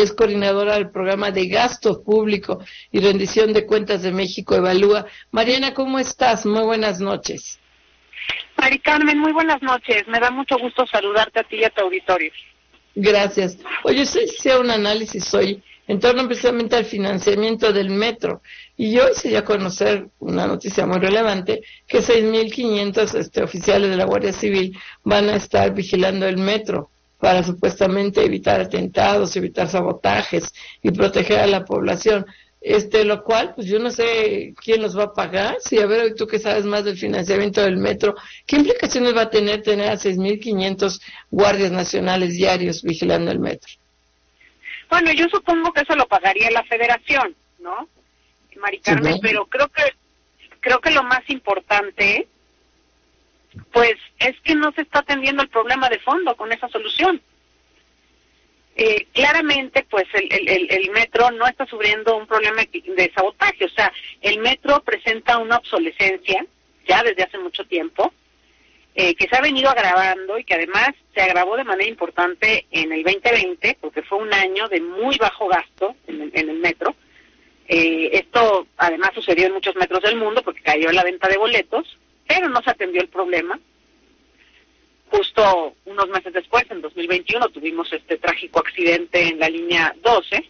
[0.00, 5.06] es coordinadora del programa de gasto público y rendición de cuentas de México Evalúa.
[5.30, 6.46] Mariana, ¿cómo estás?
[6.46, 7.58] Muy buenas noches.
[8.56, 10.06] Mari Carmen, muy buenas noches.
[10.08, 12.30] Me da mucho gusto saludarte a ti y a tu auditorio.
[12.94, 13.58] Gracias.
[13.84, 18.42] Oye, usted hice un análisis hoy en torno precisamente al financiamiento del metro.
[18.76, 24.04] Y yo hice ya conocer una noticia muy relevante, que 6.500 este, oficiales de la
[24.04, 26.90] Guardia Civil van a estar vigilando el metro
[27.20, 32.26] para supuestamente evitar atentados, evitar sabotajes y proteger a la población.
[32.62, 35.56] Este, lo cual, pues yo no sé quién los va a pagar.
[35.60, 38.14] Si, a ver, tú que sabes más del financiamiento del metro,
[38.46, 41.00] ¿qué implicaciones va a tener tener a 6.500
[41.30, 43.72] guardias nacionales diarios vigilando el metro?
[44.90, 47.88] Bueno, yo supongo que eso lo pagaría la federación, ¿no?
[48.60, 49.82] Mari Carmen, pero creo que
[50.60, 52.28] creo que lo más importante
[53.72, 57.20] pues es que no se está atendiendo el problema de fondo con esa solución.
[58.76, 63.68] Eh, claramente, pues el, el, el, metro no está sufriendo un problema de sabotaje, o
[63.68, 66.46] sea, el metro presenta una obsolescencia
[66.86, 68.12] ya desde hace mucho tiempo,
[68.94, 72.92] eh, que se ha venido agravando y que además se agravó de manera importante en
[72.92, 76.94] el 2020, porque fue un año de muy bajo gasto en el, en el metro.
[77.68, 81.98] Eh, esto además sucedió en muchos metros del mundo porque cayó la venta de boletos,
[82.30, 83.58] pero no se atendió el problema.
[85.10, 90.48] Justo unos meses después, en 2021, tuvimos este trágico accidente en la línea 12.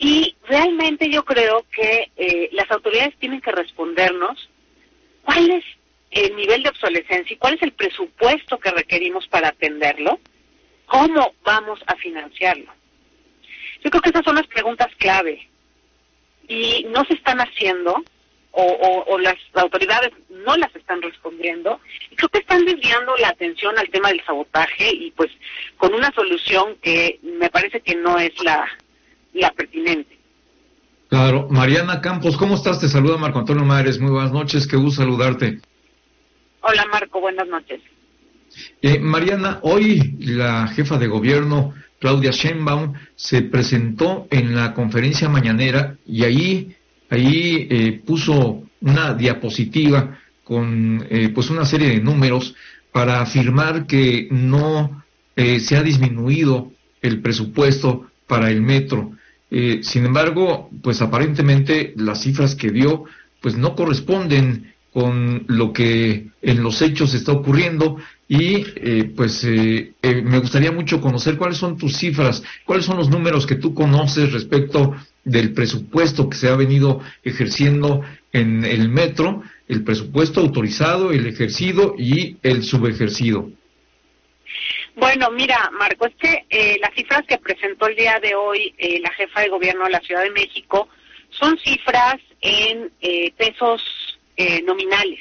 [0.00, 4.50] Y realmente yo creo que eh, las autoridades tienen que respondernos
[5.22, 5.64] cuál es
[6.10, 10.20] el nivel de obsolescencia y cuál es el presupuesto que requerimos para atenderlo,
[10.84, 12.70] cómo vamos a financiarlo.
[13.82, 15.48] Yo creo que esas son las preguntas clave
[16.46, 18.04] y no se están haciendo
[18.56, 20.12] o, las autoridades
[20.46, 21.80] no las están respondiendo.
[22.10, 25.30] Y creo que están desviando la atención al tema del sabotaje y pues
[25.76, 28.66] con una solución que me parece que no es la,
[29.34, 30.16] la pertinente.
[31.08, 32.80] Claro, Mariana Campos, ¿cómo estás?
[32.80, 35.60] Te saluda Marco Antonio Mares, muy buenas noches, qué gusto saludarte.
[36.62, 37.80] Hola Marco, buenas noches.
[38.82, 45.96] Eh, Mariana, hoy la jefa de gobierno, Claudia Sheinbaum, se presentó en la conferencia mañanera
[46.06, 46.76] y ahí,
[47.10, 52.54] ahí eh, puso una diapositiva con eh, pues una serie de números
[52.92, 55.02] para afirmar que no
[55.36, 59.12] se ha disminuido el presupuesto para el metro.
[59.82, 63.04] sin embargo, pues aparentemente las cifras que dio
[63.42, 69.92] pues no corresponden con lo que en los hechos está ocurriendo y eh, pues eh,
[70.00, 73.74] eh, me gustaría mucho conocer cuáles son tus cifras, cuáles son los números que tú
[73.74, 78.00] conoces respecto del presupuesto que se ha venido ejerciendo
[78.32, 83.50] en el metro, el presupuesto autorizado, el ejercido y el subejercido.
[84.94, 89.40] Bueno, mira, Marco, es que las cifras que presentó el día de hoy la jefa
[89.40, 90.88] de gobierno de la Ciudad de México
[91.30, 92.90] son cifras en
[93.36, 93.82] pesos
[94.36, 95.20] eh, nominales.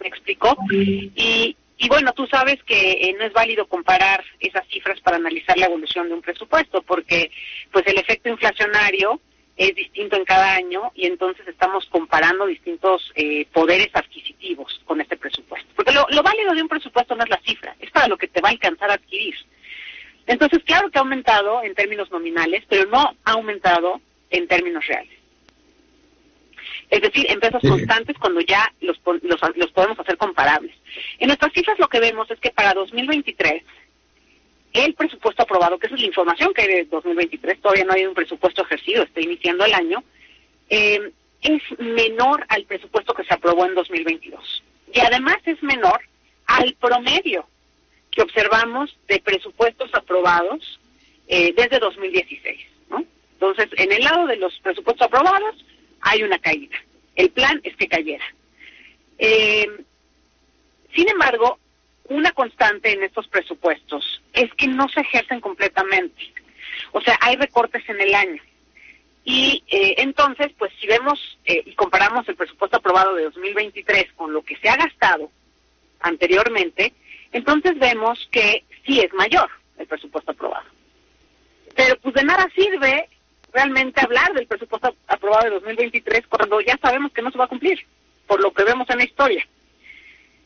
[0.00, 0.56] ¿Me explicó?
[0.70, 5.58] Y, y bueno, tú sabes que eh, no es válido comparar esas cifras para analizar
[5.58, 7.30] la evolución de un presupuesto, porque
[7.70, 9.20] pues el efecto inflacionario
[9.56, 15.16] es distinto en cada año y entonces estamos comparando distintos eh, poderes adquisitivos con este
[15.16, 15.68] presupuesto.
[15.76, 18.28] Porque lo, lo válido de un presupuesto no es la cifra, es para lo que
[18.28, 19.34] te va a alcanzar a adquirir.
[20.26, 25.18] Entonces, claro que ha aumentado en términos nominales, pero no ha aumentado en términos reales.
[26.90, 30.76] Es decir, en pesos constantes cuando ya los, los, los podemos hacer comparables.
[31.18, 33.62] En nuestras cifras lo que vemos es que para 2023
[34.72, 38.14] el presupuesto aprobado, que es la información que hay de 2023, todavía no hay un
[38.14, 40.02] presupuesto ejercido, está iniciando el año,
[40.70, 41.12] eh,
[41.42, 44.62] es menor al presupuesto que se aprobó en 2022.
[44.94, 46.00] Y además es menor
[46.46, 47.46] al promedio
[48.10, 50.80] que observamos de presupuestos aprobados
[51.28, 52.60] eh, desde 2016.
[52.90, 53.04] ¿no?
[53.34, 55.64] Entonces, en el lado de los presupuestos aprobados,
[56.00, 56.76] hay una caída.
[57.16, 58.24] El plan es que cayera.
[59.18, 59.66] Eh,
[60.94, 61.58] sin embargo,
[62.12, 66.32] una constante en estos presupuestos es que no se ejercen completamente.
[66.92, 68.42] O sea, hay recortes en el año.
[69.24, 74.32] Y eh, entonces, pues si vemos eh, y comparamos el presupuesto aprobado de 2023 con
[74.32, 75.30] lo que se ha gastado
[76.00, 76.92] anteriormente,
[77.32, 79.48] entonces vemos que sí es mayor
[79.78, 80.68] el presupuesto aprobado.
[81.74, 83.08] Pero pues de nada sirve
[83.52, 87.48] realmente hablar del presupuesto aprobado de 2023 cuando ya sabemos que no se va a
[87.48, 87.78] cumplir,
[88.26, 89.46] por lo que vemos en la historia.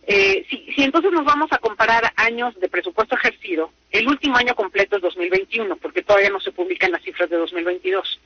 [0.08, 4.54] Eh, si, si, entonces nos vamos a comparar años de presupuesto ejercido, el último año
[4.54, 8.20] completo es 2021, porque todavía no se publican las cifras de 2022.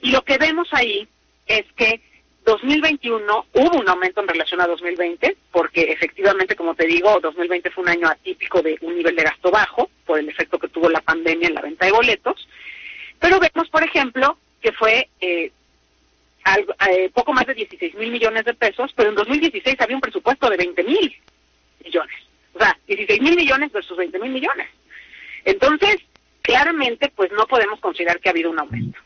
[0.00, 1.06] Y lo que vemos ahí
[1.46, 2.00] es que
[2.44, 7.84] 2021 hubo un aumento en relación a 2020, porque efectivamente, como te digo, 2020 fue
[7.84, 11.02] un año atípico de un nivel de gasto bajo, por el efecto que tuvo la
[11.02, 12.48] pandemia en la venta de boletos,
[13.20, 15.52] Pero vemos, por ejemplo, que fue eh,
[16.44, 20.00] algo, eh, poco más de 16 mil millones de pesos, pero en 2016 había un
[20.00, 21.16] presupuesto de 20 mil
[21.84, 22.16] millones.
[22.54, 24.68] O sea, 16 mil millones versus 20 mil millones.
[25.44, 25.96] Entonces,
[26.42, 28.98] claramente, pues no podemos considerar que ha habido un aumento.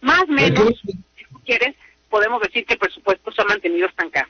[0.00, 0.80] Más o menos,
[1.16, 1.74] si tú quieres,
[2.10, 4.28] podemos decir que el presupuesto se ha mantenido estancado.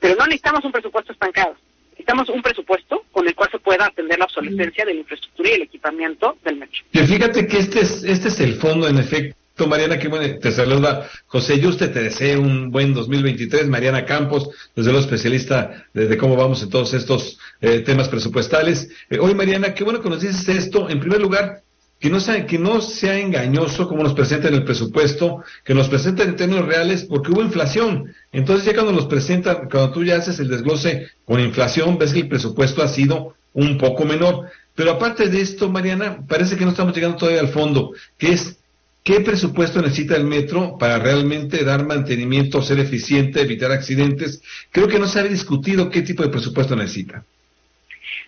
[0.00, 1.56] Pero no necesitamos un presupuesto estancado.
[1.90, 5.52] Necesitamos un presupuesto con el cual se pueda atender la obsolescencia de la infraestructura y
[5.52, 6.80] el equipamiento del metro.
[6.92, 9.36] Y fíjate que este es, este es el fondo, en efecto.
[9.66, 13.68] Mariana, qué bueno, te saluda José Yuste, te deseo un buen 2023.
[13.68, 18.88] Mariana Campos, desde luego especialista de, cómo vamos en todos estos eh, temas presupuestales.
[19.08, 20.88] Eh, hoy, Mariana, qué bueno que nos dices esto.
[20.88, 21.62] En primer lugar,
[22.00, 26.30] que no, sea, que no sea engañoso como nos presentan el presupuesto, que nos presenten
[26.30, 28.12] en términos reales, porque hubo inflación.
[28.32, 32.20] Entonces, ya cuando nos presentan, cuando tú ya haces el desglose con inflación, ves que
[32.20, 34.50] el presupuesto ha sido un poco menor.
[34.74, 38.56] Pero aparte de esto, Mariana, parece que no estamos llegando todavía al fondo, que es
[39.02, 44.42] qué presupuesto necesita el metro para realmente dar mantenimiento, ser eficiente, evitar accidentes.
[44.70, 47.24] Creo que no se ha discutido qué tipo de presupuesto necesita.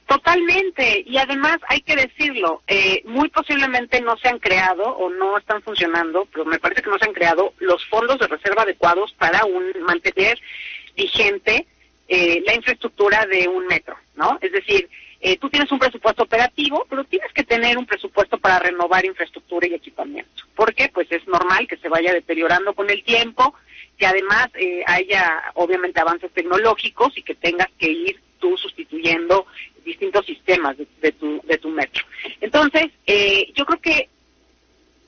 [0.07, 5.39] Totalmente, y además hay que decirlo, eh, muy posiblemente no se han creado o no
[5.39, 9.15] están funcionando, pero me parece que no se han creado los fondos de reserva adecuados
[9.19, 10.39] para un, mantener
[10.95, 11.67] vigente
[12.07, 14.39] eh, la infraestructura de un metro, ¿no?
[14.43, 14.91] Es decir,
[15.27, 19.67] eh, tú tienes un presupuesto operativo, pero tienes que tener un presupuesto para renovar infraestructura
[19.67, 20.45] y equipamiento.
[20.55, 20.91] ¿Por qué?
[20.93, 23.55] Pues es normal que se vaya deteriorando con el tiempo,
[23.99, 24.49] que además
[24.87, 29.47] haya obviamente avances tecnológicos y que tengas que ir tú sustituyendo
[29.85, 32.05] distintos sistemas de, tu, de tu metro.
[32.43, 34.09] Entonces, eh, yo creo que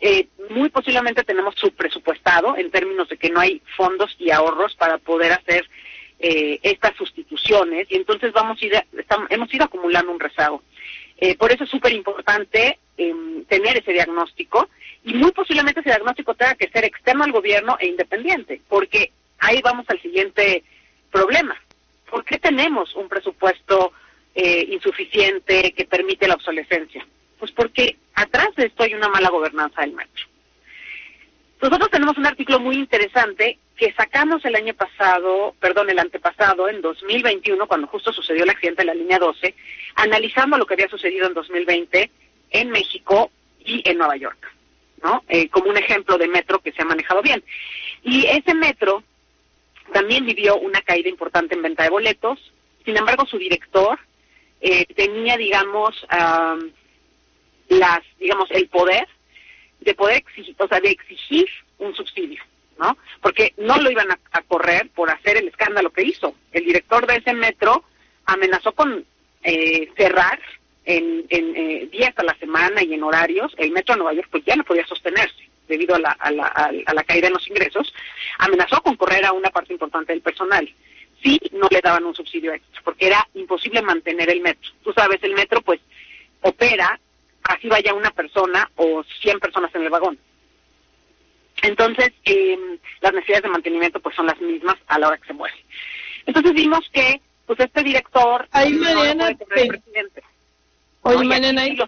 [0.00, 4.96] eh, muy posiblemente tenemos subpresupuestado en términos de que no hay fondos y ahorros para
[4.96, 5.68] poder hacer
[6.18, 8.72] eh, estas sustituciones y entonces vamos a ir,
[9.28, 10.62] hemos ido acumulando un rezago.
[11.38, 14.68] por eso es súper importante em, tener ese diagnóstico
[15.06, 19.60] y muy posiblemente ese diagnóstico tenga que ser externo al gobierno e independiente, porque ahí
[19.62, 20.64] vamos al siguiente
[21.12, 21.56] problema.
[22.10, 23.92] ¿Por qué tenemos un presupuesto
[24.34, 27.06] eh, insuficiente que permite la obsolescencia?
[27.38, 30.26] Pues porque atrás de esto hay una mala gobernanza del metro.
[31.62, 36.80] Nosotros tenemos un artículo muy interesante que sacamos el año pasado, perdón, el antepasado, en
[36.80, 39.54] 2021, cuando justo sucedió el accidente de la línea 12,
[39.96, 42.10] analizando lo que había sucedido en 2020
[42.50, 43.30] en México
[43.60, 44.52] y en Nueva York,
[45.02, 45.24] ¿no?
[45.28, 47.44] Eh, como un ejemplo de metro que se ha manejado bien.
[48.02, 49.02] Y ese metro
[49.92, 52.52] también vivió una caída importante en venta de boletos,
[52.84, 53.98] sin embargo su director
[54.60, 56.06] eh, tenía, digamos,
[57.68, 59.06] las, digamos, el poder
[59.80, 61.46] de poder exigir, o sea, de exigir
[61.78, 62.42] un subsidio,
[62.78, 62.96] ¿no?
[63.20, 66.34] Porque no lo iban a, correr por hacer el escándalo que hizo.
[66.52, 67.84] El director de ese metro
[68.26, 69.04] amenazó con
[69.42, 70.38] eh, cerrar
[70.84, 74.28] en, en eh, días a la semana y en horarios el metro de Nueva York,
[74.30, 77.48] pues ya no podía sostenerse debido a la, a la, a la caída en los
[77.48, 77.92] ingresos.
[78.38, 80.72] Amenazó con correr a una parte importante del personal
[81.22, 84.70] sí no le daban un subsidio extra, porque era imposible mantener el metro.
[84.82, 85.80] Tú sabes, el metro pues
[86.42, 86.98] opera,
[87.42, 90.18] así vaya una persona o 100 personas en el vagón.
[91.62, 95.32] Entonces, em, las necesidades de mantenimiento pues son las mismas a la hora que se
[95.32, 95.56] muere.
[96.26, 99.36] Entonces vimos que pues este director ahí Mariana.
[101.02, 101.78] Oye, Mariana, ahí,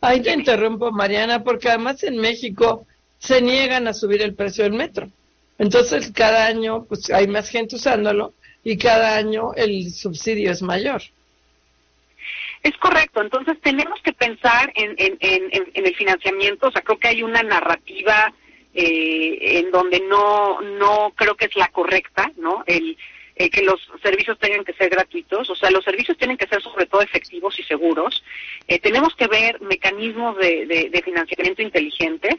[0.00, 2.86] ahí te interrumpo, Mariana, porque además en México
[3.18, 5.10] se niegan a subir el precio del metro.
[5.58, 8.32] Entonces, cada año pues hay más gente usándolo
[8.64, 11.02] y cada año el subsidio es mayor.
[12.62, 17.08] Es correcto, entonces tenemos que pensar en, en, en, el financiamiento, o sea, creo que
[17.08, 18.32] hay una narrativa
[18.72, 22.62] eh, en donde no, no creo que es la correcta, ¿no?
[22.66, 22.96] El,
[23.34, 26.60] eh, que los servicios tengan que ser gratuitos, o sea, los servicios tienen que ser
[26.60, 28.22] sobre todo efectivos y seguros.
[28.68, 32.36] Eh, tenemos que ver mecanismos de, de, financiamiento inteligentes,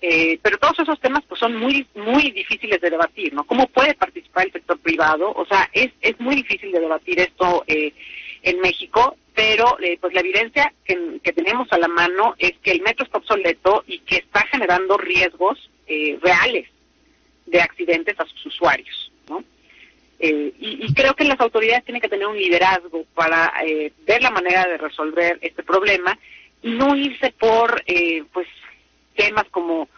[0.00, 3.44] eh, pero todos esos temas pues son muy muy difíciles de debatir, ¿no?
[3.44, 5.32] ¿Cómo puede participar el sector privado?
[5.32, 10.72] O sea, es, es muy difícil de debatir esto en México, pero pues la evidencia
[10.84, 14.96] que, tenemos a la mano es que el metro está obsoleto y que está generando
[14.96, 16.66] riesgos reales
[17.46, 19.44] de accidentes a sus usuarios, ¿no?
[20.18, 24.30] Eh, y, creo que las autoridades tienen que tener un liderazgo para eh, ver la
[24.30, 26.18] manera de resolver este problema
[26.62, 28.48] y no irse por eh, pues
[29.14, 29.88] temas como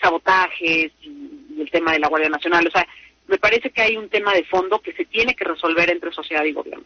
[0.00, 2.66] sabotajes y, el tema de la Guardia Nacional.
[2.66, 2.86] O sea,
[3.28, 6.42] me parece que hay un tema de fondo que se tiene que resolver entre sociedad
[6.44, 6.84] y gobierno.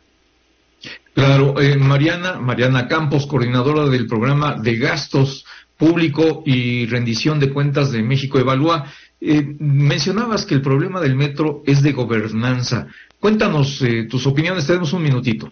[1.14, 5.44] Claro, Mariana, Mariana Campos, coordinadora del programa de gastos
[5.76, 8.86] público y rendición de cuentas de México Evalúa.
[9.20, 12.86] Eh, mencionabas que el problema del metro es de gobernanza.
[13.20, 15.50] Cuéntanos eh, tus opiniones, tenemos un minutito.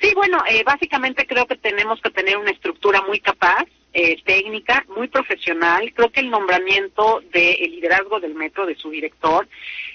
[0.00, 4.84] Sí, bueno, eh, básicamente creo que tenemos que tener una estructura muy capaz, eh, técnica,
[4.94, 5.92] muy profesional.
[5.94, 9.48] Creo que el nombramiento del liderazgo del metro, de su director,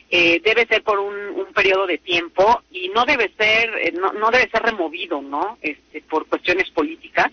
[0.09, 4.11] eh, debe ser por un, un, periodo de tiempo y no debe ser, eh, no,
[4.13, 5.57] no, debe ser removido, ¿no?
[5.61, 7.31] Este, por cuestiones políticas.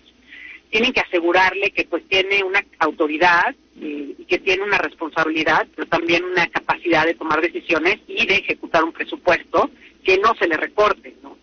[0.70, 5.88] Tienen que asegurarle que pues tiene una autoridad eh, y que tiene una responsabilidad, pero
[5.88, 9.70] también una capacidad de tomar decisiones y de ejecutar un presupuesto
[10.04, 11.36] que no se le recorte, ¿no?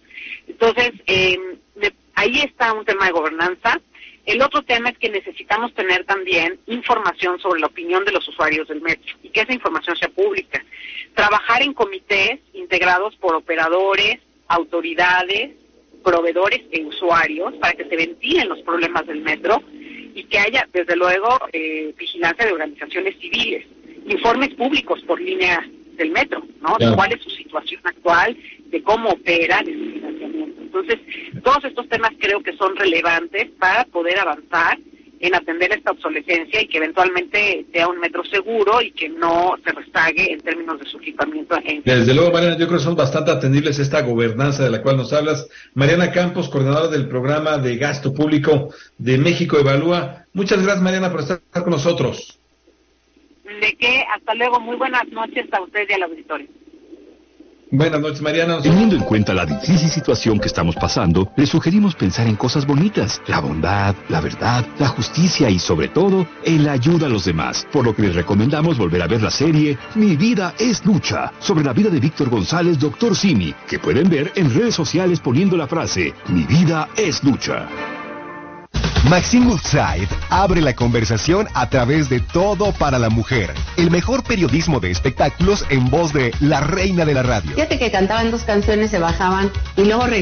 [0.47, 1.37] Entonces, eh,
[1.75, 3.79] de, ahí está un tema de gobernanza.
[4.25, 8.67] El otro tema es que necesitamos tener también información sobre la opinión de los usuarios
[8.67, 10.63] del metro y que esa información sea pública.
[11.13, 15.51] Trabajar en comités integrados por operadores, autoridades,
[16.03, 19.61] proveedores e usuarios para que se ventilen los problemas del metro
[20.13, 23.65] y que haya, desde luego, eh, vigilancia de organizaciones civiles,
[24.07, 25.63] informes públicos por línea
[25.97, 26.77] del metro, ¿no?
[26.77, 29.86] De cuál es su situación actual, de cómo opera, de.
[30.79, 34.77] Entonces, todos estos temas creo que son relevantes para poder avanzar
[35.19, 39.71] en atender esta obsolescencia y que eventualmente sea un metro seguro y que no se
[39.71, 41.57] restague en términos de su equipamiento.
[41.83, 45.13] Desde luego, Mariana, yo creo que son bastante atendibles esta gobernanza de la cual nos
[45.13, 45.47] hablas.
[45.73, 50.25] Mariana Campos, coordinadora del programa de gasto público de México Evalúa.
[50.33, 52.39] Muchas gracias, Mariana, por estar con nosotros.
[53.43, 56.47] De que hasta luego, muy buenas noches a usted y al auditorio.
[57.69, 58.61] Buenas noches, Mariana.
[58.61, 63.21] Teniendo en cuenta la difícil situación que estamos pasando, le sugerimos pensar en cosas bonitas,
[63.27, 67.67] la bondad, la verdad, la justicia y sobre todo, en la ayuda a los demás.
[67.73, 71.65] Por lo que les recomendamos volver a ver la serie Mi vida es lucha, sobre
[71.65, 75.67] la vida de Víctor González, Doctor Simi, que pueden ver en redes sociales poniendo la
[75.67, 77.67] frase Mi vida es lucha.
[79.05, 84.81] Maxim Woodside abre la conversación a través de Todo para la Mujer, el mejor periodismo
[84.81, 87.51] de espectáculos en voz de la reina de la radio.
[87.51, 90.17] Fíjate que cantaban dos canciones, se bajaban y luego regresaban.